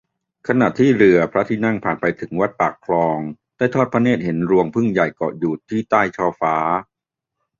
[0.47, 3.17] ขณะที่เรือพระที่นั่งผ่านไปถึงวัดปากคลอง
[3.57, 6.55] ได้ทอดพระเนตรเห็นรวงผึ้งใหญ่เกาะอยู่ที่ใต้ช่อฟ้า